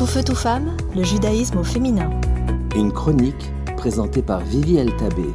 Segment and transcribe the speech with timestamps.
[0.00, 2.08] Tout feu, tout femme, le judaïsme au féminin.
[2.74, 5.26] Une chronique présentée par Vivi Tabé.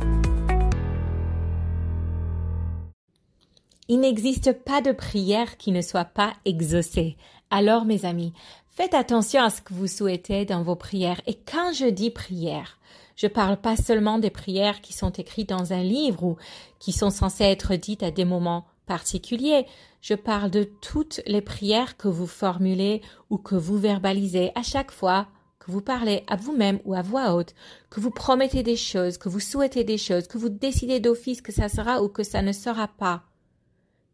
[3.90, 7.16] Il n'existe pas de prière qui ne soit pas exaucée.
[7.52, 8.34] Alors, mes amis,
[8.72, 11.22] faites attention à ce que vous souhaitez dans vos prières.
[11.28, 12.80] Et quand je dis prière,
[13.16, 16.38] je parle pas seulement des prières qui sont écrites dans un livre ou
[16.80, 19.66] qui sont censées être dites à des moments particulier.
[20.02, 24.92] Je parle de toutes les prières que vous formulez ou que vous verbalisez à chaque
[24.92, 25.28] fois
[25.66, 27.56] que vous parlez à vous-même ou à voix haute,
[27.90, 31.52] que vous promettez des choses, que vous souhaitez des choses, que vous décidez d'office que
[31.52, 33.24] ça sera ou que ça ne sera pas.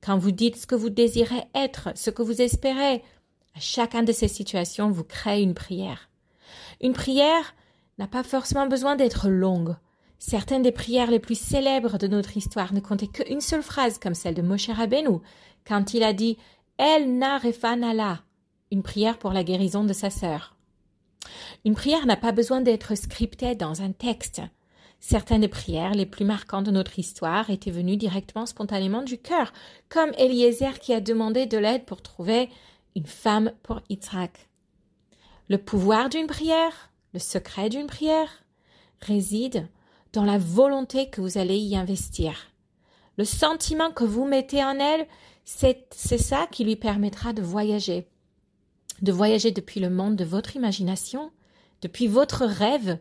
[0.02, 3.03] Quand vous dites ce que vous désirez être, ce que vous espérez,
[3.53, 6.09] à chacun de ces situations, vous créez une prière.
[6.80, 7.53] Une prière
[7.97, 9.75] n'a pas forcément besoin d'être longue.
[10.23, 14.13] Certaines des prières les plus célèbres de notre histoire ne comptaient qu'une seule phrase, comme
[14.13, 15.17] celle de Moshe Rabbeinu,
[15.66, 16.38] quand il a dit
[16.77, 18.21] El na refanala,
[18.71, 20.55] une prière pour la guérison de sa sœur.
[21.66, 24.44] Une prière n'a pas besoin d'être scriptée dans un texte.
[24.99, 29.52] Certaines des prières les plus marquantes de notre histoire étaient venues directement spontanément du cœur,
[29.89, 32.47] comme Eliezer qui a demandé de l'aide pour trouver
[32.95, 34.49] une femme pour Yitzhak.
[35.49, 38.30] Le pouvoir d'une prière, le secret d'une prière,
[39.02, 39.67] réside
[40.14, 42.48] dans la volonté que vous allez y investir.
[43.17, 45.08] Le sentiment que vous mettez en elle,
[45.45, 48.08] c'est ça qui lui permettra de voyager.
[49.02, 51.32] De voyager depuis le monde de votre imagination,
[51.82, 53.00] depuis votre rêve,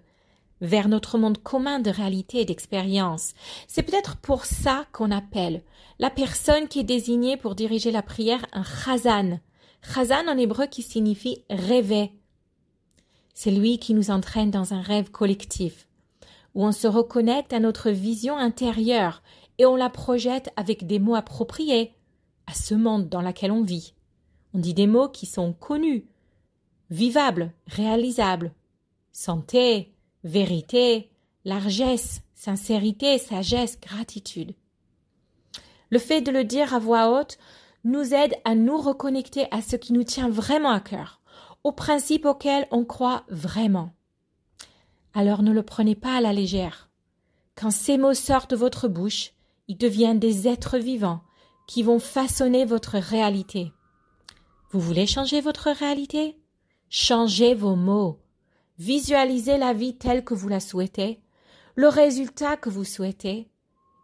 [0.61, 3.33] vers notre monde commun de réalité et d'expérience.
[3.67, 5.63] C'est peut-être pour ça qu'on appelle
[5.99, 9.41] la personne qui est désignée pour diriger la prière un chazan.
[9.83, 12.13] Chazan en hébreu qui signifie rêver.
[13.33, 15.87] C'est lui qui nous entraîne dans un rêve collectif
[16.55, 19.23] où on se reconnecte à notre vision intérieure
[19.59, 21.95] et on la projette avec des mots appropriés
[22.47, 23.95] à ce monde dans lequel on vit.
[24.55, 26.07] On dit des mots qui sont connus,
[26.91, 28.53] vivables, réalisables.
[29.13, 29.93] Santé,
[30.25, 31.11] vérité,
[31.45, 34.55] largesse, sincérité, sagesse, gratitude.
[35.91, 37.39] Le fait de le dire à voix haute
[37.85, 41.21] nous aide à nous reconnecter à ce qui nous tient vraiment à cœur,
[41.65, 43.93] aux principes auxquels on croit vraiment
[45.15, 46.91] alors ne le prenez pas à la légère.
[47.55, 49.33] Quand ces mots sortent de votre bouche,
[49.69, 51.23] ils deviennent des êtres vivants
[51.67, 53.73] qui vont façonner votre réalité.
[54.71, 56.39] Vous voulez changer votre réalité?
[56.89, 58.21] Changez vos mots.
[58.79, 61.21] Visualisez la vie telle que vous la souhaitez,
[61.75, 63.51] le résultat que vous souhaitez,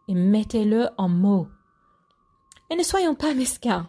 [0.08, 1.48] et mettez-le en mots.
[2.70, 3.88] Et ne soyons pas mesquins.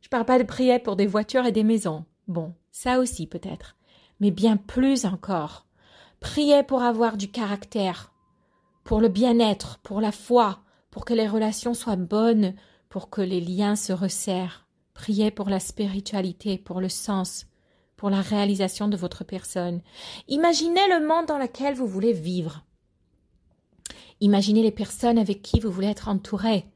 [0.00, 2.04] Je parle pas de prier pour des voitures et des maisons.
[2.28, 3.76] Bon, ça aussi peut-être.
[4.20, 5.66] Mais bien plus encore.
[6.20, 8.12] Priez pour avoir du caractère,
[8.84, 10.60] pour le bien-être, pour la foi,
[10.90, 12.54] pour que les relations soient bonnes,
[12.88, 14.66] pour que les liens se resserrent.
[14.94, 17.46] Priez pour la spiritualité, pour le sens,
[17.96, 19.80] pour la réalisation de votre personne.
[20.28, 22.64] Imaginez le monde dans lequel vous voulez vivre.
[24.20, 26.66] Imaginez les personnes avec qui vous voulez être entouré.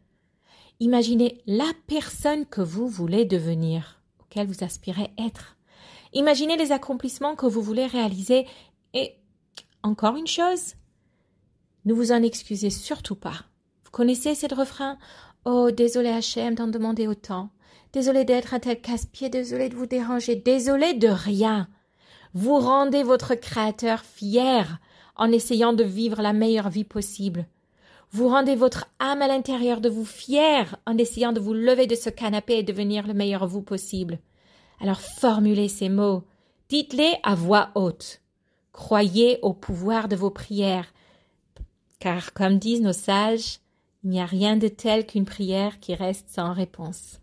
[0.80, 5.56] Imaginez la personne que vous voulez devenir, auquel vous aspirez être.
[6.14, 8.46] Imaginez les accomplissements que vous voulez réaliser
[8.94, 9.16] et
[9.84, 10.74] encore une chose,
[11.84, 13.44] ne vous en excusez surtout pas.
[13.84, 14.98] Vous connaissez ce refrain
[15.44, 17.50] Oh, désolé Hachem d'en demander autant.
[17.92, 21.68] Désolé d'être un tel casse-pied, désolé de vous déranger, désolé de rien.
[22.32, 24.78] Vous rendez votre Créateur fier
[25.16, 27.46] en essayant de vivre la meilleure vie possible.
[28.10, 31.94] Vous rendez votre âme à l'intérieur de vous fier en essayant de vous lever de
[31.94, 34.18] ce canapé et devenir le meilleur vous possible.
[34.80, 36.24] Alors formulez ces mots,
[36.70, 38.23] dites-les à voix haute.
[38.74, 40.92] Croyez au pouvoir de vos prières,
[42.00, 43.60] car comme disent nos sages,
[44.02, 47.20] il n'y a rien de tel qu'une prière qui reste sans réponse.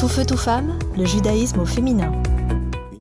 [0.00, 2.10] Tout feu, tout femme, le judaïsme au féminin.